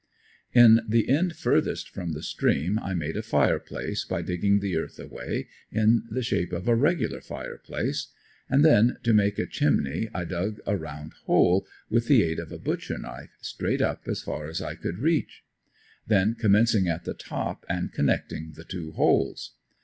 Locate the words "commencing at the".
16.33-17.13